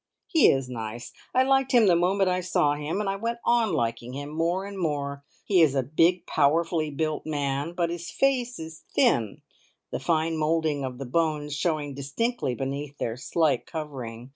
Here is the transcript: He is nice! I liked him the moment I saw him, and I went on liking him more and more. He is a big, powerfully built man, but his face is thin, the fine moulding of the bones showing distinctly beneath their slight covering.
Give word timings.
He 0.25 0.49
is 0.49 0.67
nice! 0.67 1.13
I 1.31 1.43
liked 1.43 1.73
him 1.73 1.85
the 1.85 1.95
moment 1.95 2.27
I 2.27 2.41
saw 2.41 2.73
him, 2.73 2.99
and 3.01 3.07
I 3.07 3.17
went 3.17 3.37
on 3.45 3.71
liking 3.71 4.13
him 4.13 4.29
more 4.31 4.65
and 4.65 4.75
more. 4.75 5.23
He 5.45 5.61
is 5.61 5.75
a 5.75 5.83
big, 5.83 6.25
powerfully 6.25 6.89
built 6.89 7.23
man, 7.27 7.73
but 7.73 7.91
his 7.91 8.09
face 8.09 8.57
is 8.57 8.83
thin, 8.95 9.43
the 9.91 9.99
fine 9.99 10.37
moulding 10.37 10.83
of 10.83 10.97
the 10.97 11.05
bones 11.05 11.55
showing 11.55 11.93
distinctly 11.93 12.55
beneath 12.55 12.97
their 12.97 13.15
slight 13.15 13.67
covering. 13.67 14.29